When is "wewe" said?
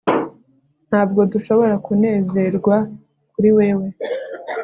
3.57-3.87